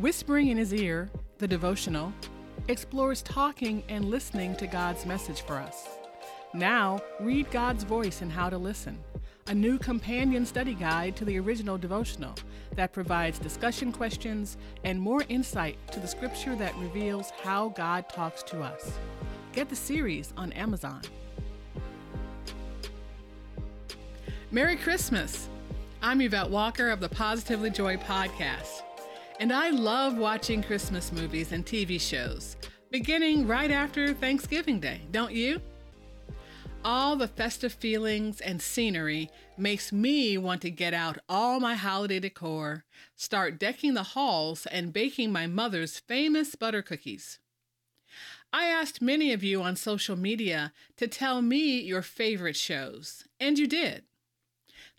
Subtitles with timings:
[0.00, 2.10] Whispering in His Ear, the devotional,
[2.68, 5.88] explores talking and listening to God's message for us.
[6.54, 8.98] Now, read God's voice and how to listen,
[9.48, 12.34] a new companion study guide to the original devotional
[12.76, 18.42] that provides discussion questions and more insight to the scripture that reveals how God talks
[18.44, 18.92] to us.
[19.52, 21.02] Get the series on Amazon.
[24.50, 25.50] Merry Christmas!
[26.00, 28.79] I'm Yvette Walker of the Positively Joy podcast,
[29.40, 32.58] and I love watching Christmas movies and TV shows,
[32.90, 35.62] beginning right after Thanksgiving Day, don't you?
[36.84, 42.20] All the festive feelings and scenery makes me want to get out all my holiday
[42.20, 42.84] decor,
[43.16, 47.38] start decking the halls, and baking my mother's famous butter cookies.
[48.52, 53.58] I asked many of you on social media to tell me your favorite shows, and
[53.58, 54.04] you did.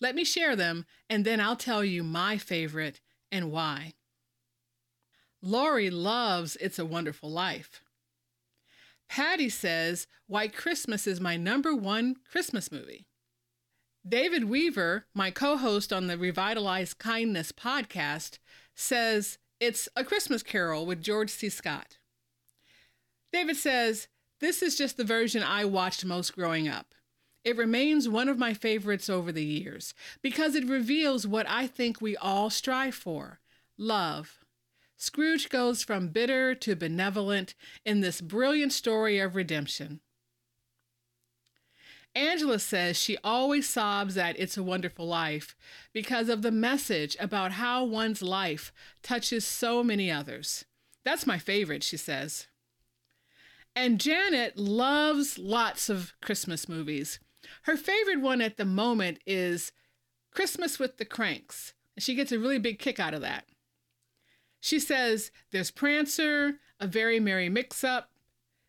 [0.00, 3.94] Let me share them, and then I'll tell you my favorite and why.
[5.42, 7.82] Lori loves It's a Wonderful Life.
[9.08, 13.06] Patty says White Christmas is my number one Christmas movie.
[14.06, 18.38] David Weaver, my co host on the Revitalized Kindness podcast,
[18.74, 21.48] says it's A Christmas Carol with George C.
[21.48, 21.96] Scott.
[23.32, 24.08] David says,
[24.40, 26.94] This is just the version I watched most growing up.
[27.44, 32.00] It remains one of my favorites over the years because it reveals what I think
[32.00, 33.40] we all strive for
[33.78, 34.39] love.
[35.00, 37.54] Scrooge goes from bitter to benevolent
[37.86, 40.00] in this brilliant story of redemption.
[42.14, 45.56] Angela says she always sobs at It's a Wonderful Life
[45.94, 50.66] because of the message about how one's life touches so many others.
[51.02, 52.48] That's my favorite, she says.
[53.74, 57.20] And Janet loves lots of Christmas movies.
[57.62, 59.72] Her favorite one at the moment is
[60.30, 61.72] Christmas with the Cranks.
[61.98, 63.46] She gets a really big kick out of that.
[64.60, 68.10] She says there's Prancer, A Very Merry Mix Up,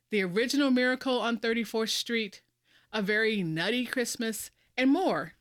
[0.10, 2.42] The Original Miracle on 34th Street,
[2.92, 5.34] A Very Nutty Christmas, and more.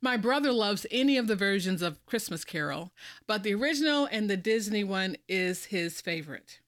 [0.00, 2.92] My brother loves any of the versions of Christmas Carol,
[3.26, 6.60] but the original and the Disney one is his favorite.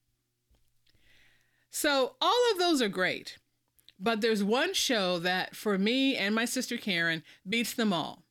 [1.70, 3.36] So, all of those are great.
[3.98, 8.22] But there's one show that, for me and my sister Karen, beats them all.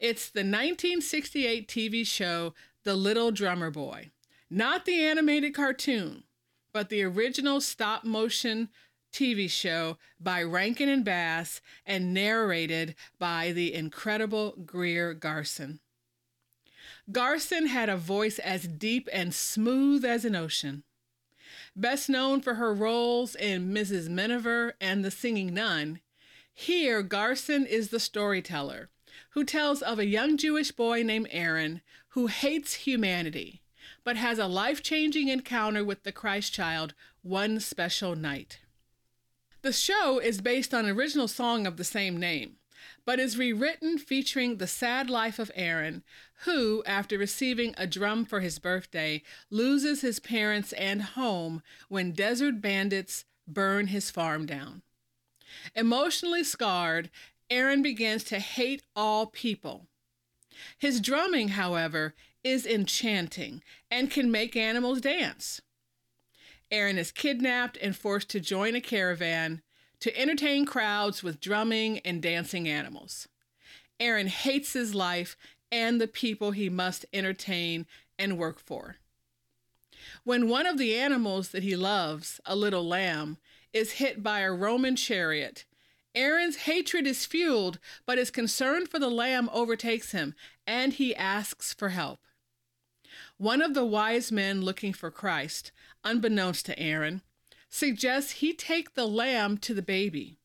[0.00, 2.54] It's the 1968 TV show
[2.84, 4.10] The Little Drummer Boy.
[4.48, 6.22] Not the animated cartoon,
[6.72, 8.68] but the original stop motion
[9.12, 15.80] TV show by Rankin and Bass and narrated by the incredible Greer Garson.
[17.10, 20.84] Garson had a voice as deep and smooth as an ocean.
[21.74, 24.08] Best known for her roles in Mrs.
[24.08, 25.98] Miniver and The Singing Nun,
[26.54, 28.90] here Garson is the storyteller
[29.30, 33.60] who tells of a young Jewish boy named Aaron who hates humanity
[34.04, 38.60] but has a life changing encounter with the Christ child one special night.
[39.62, 42.56] The show is based on an original song of the same name
[43.04, 46.02] but is rewritten featuring the sad life of Aaron,
[46.44, 52.60] who, after receiving a drum for his birthday, loses his parents and home when desert
[52.60, 54.82] bandits burn his farm down.
[55.74, 57.10] Emotionally scarred,
[57.50, 59.86] Aaron begins to hate all people.
[60.76, 62.14] His drumming, however,
[62.44, 65.60] is enchanting and can make animals dance.
[66.70, 69.62] Aaron is kidnapped and forced to join a caravan
[70.00, 73.28] to entertain crowds with drumming and dancing animals.
[73.98, 75.36] Aaron hates his life
[75.72, 77.86] and the people he must entertain
[78.18, 78.96] and work for.
[80.24, 83.38] When one of the animals that he loves, a little lamb,
[83.72, 85.64] is hit by a Roman chariot,
[86.14, 90.34] Aaron's hatred is fueled, but his concern for the lamb overtakes him,
[90.66, 92.20] and he asks for help.
[93.36, 95.70] One of the wise men looking for Christ,
[96.04, 97.22] unbeknownst to Aaron,
[97.68, 100.36] suggests he take the lamb to the baby.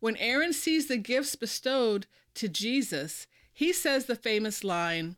[0.00, 5.16] When Aaron sees the gifts bestowed to Jesus, he says the famous line,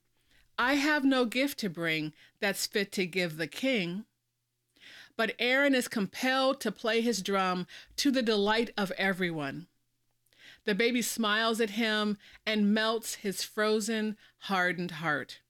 [0.59, 4.05] I have no gift to bring that's fit to give the king.
[5.17, 7.67] But Aaron is compelled to play his drum
[7.97, 9.67] to the delight of everyone.
[10.65, 15.41] The baby smiles at him and melts his frozen, hardened heart.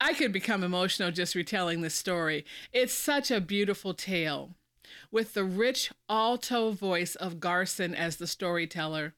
[0.00, 2.44] I could become emotional just retelling this story.
[2.72, 4.50] It's such a beautiful tale.
[5.10, 9.14] With the rich alto voice of Garson as the storyteller,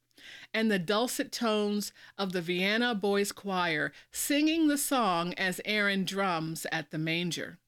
[0.52, 6.66] and the dulcet tones of the Vienna Boys Choir singing the song as Aaron drums
[6.70, 7.58] at the manger.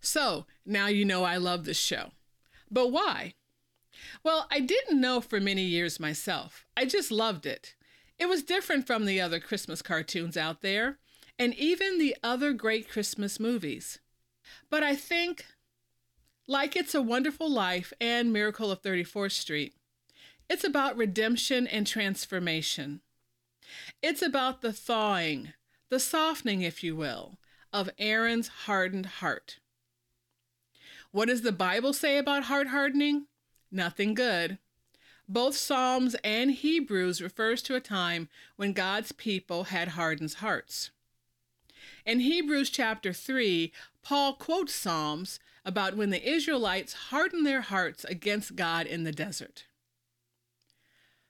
[0.00, 2.12] So, now you know I love this show.
[2.70, 3.34] But why?
[4.22, 6.64] Well, I didn't know for many years myself.
[6.76, 7.74] I just loved it.
[8.18, 10.98] It was different from the other Christmas cartoons out there
[11.38, 13.98] and even the other great Christmas movies.
[14.68, 15.46] But I think,
[16.46, 19.74] like It's a Wonderful Life and Miracle of 34th Street,
[20.50, 23.00] it's about redemption and transformation.
[24.02, 25.54] It's about the thawing,
[25.88, 27.38] the softening, if you will,
[27.72, 29.60] of Aaron's hardened heart.
[31.12, 33.26] What does the Bible say about heart hardening?
[33.70, 34.58] Nothing good.
[35.28, 40.90] Both Psalms and Hebrews refers to a time when God's people had hardened hearts.
[42.04, 43.72] In Hebrews chapter 3,
[44.02, 49.64] Paul quotes Psalms about when the Israelites hardened their hearts against God in the desert.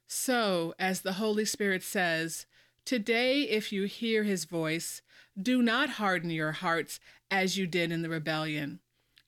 [0.07, 2.45] So, as the Holy Spirit says,
[2.85, 5.01] Today, if you hear his voice,
[5.41, 6.99] do not harden your hearts
[7.29, 8.79] as you did in the rebellion,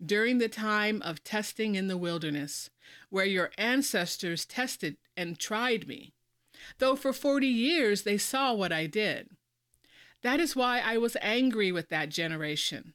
[0.06, 2.70] during the time of testing in the wilderness,
[3.10, 6.14] where your ancestors tested and tried me,
[6.80, 9.30] though for forty years they saw what I did.
[10.22, 12.94] That is why I was angry with that generation.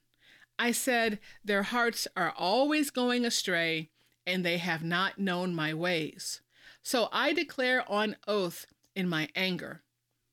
[0.59, 3.91] I said, Their hearts are always going astray,
[4.27, 6.41] and they have not known my ways.
[6.83, 8.67] So I declare on oath
[8.97, 9.83] in my anger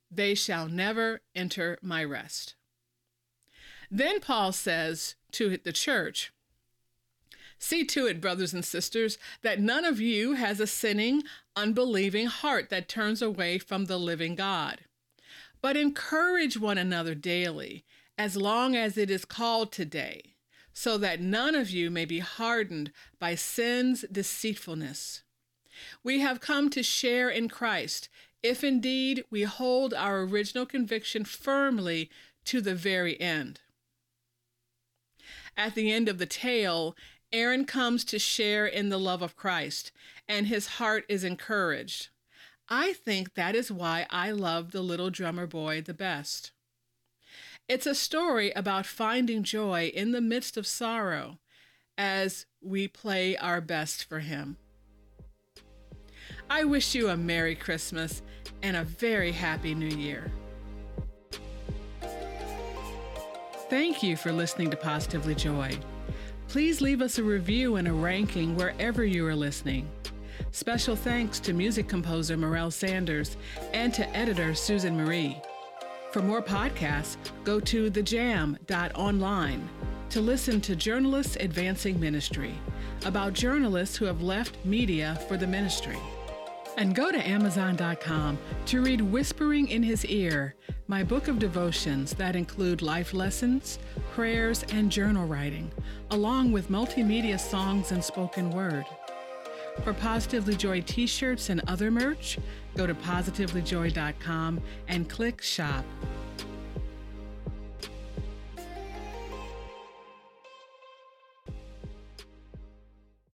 [0.10, 2.56] they shall never enter my rest.
[3.92, 6.32] Then Paul says to the church,
[7.58, 11.24] See to it, brothers and sisters, that none of you has a sinning,
[11.56, 14.82] unbelieving heart that turns away from the living God.
[15.62, 17.86] But encourage one another daily,
[18.18, 20.36] as long as it is called today,
[20.74, 25.24] so that none of you may be hardened by sin's deceitfulness.
[26.04, 28.10] We have come to share in Christ
[28.44, 32.12] if indeed we hold our original conviction firmly
[32.46, 33.62] to the very end.
[35.58, 36.96] At the end of the tale,
[37.36, 39.92] Aaron comes to share in the love of Christ,
[40.26, 42.08] and his heart is encouraged.
[42.70, 46.54] I think that is why I love the little drummer boy the best.
[47.68, 51.40] It's a story about finding joy in the midst of sorrow
[51.98, 54.56] as we play our best for him.
[56.50, 58.22] I wish you a Merry Christmas
[58.64, 60.32] and a very Happy New Year.
[63.70, 65.78] Thank you for listening to Positively Joy.
[66.56, 69.90] Please leave us a review and a ranking wherever you are listening.
[70.52, 73.36] Special thanks to music composer Morel Sanders
[73.74, 75.38] and to editor Susan Marie.
[76.14, 79.68] For more podcasts, go to thejam.online
[80.10, 82.54] to listen to Journalists Advancing Ministry
[83.04, 86.00] about journalists who have left media for the ministry.
[86.78, 88.38] And go to Amazon.com
[88.68, 90.56] to read Whispering in His Ear,
[90.88, 93.80] my book of devotions that include life lessons,
[94.14, 95.72] prayers, and journal writing,
[96.12, 98.86] along with multimedia songs and spoken word.
[99.84, 102.38] For Positively Joy t shirts and other merch,
[102.76, 105.84] go to positivelyjoy.com and click Shop.